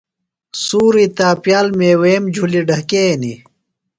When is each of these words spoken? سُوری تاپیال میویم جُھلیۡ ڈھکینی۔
سُوری 0.65 1.05
تاپیال 1.17 1.67
میویم 1.79 2.23
جُھلیۡ 2.35 2.65
ڈھکینی۔ 2.67 3.33